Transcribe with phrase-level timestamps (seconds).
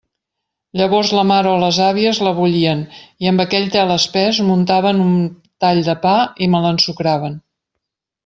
[0.79, 2.81] Llavors la mare o les àvies la bullien
[3.25, 5.13] i amb aquell tel espès m'untaven un
[5.65, 6.15] tall de pa
[6.47, 7.37] i me l'ensucraven.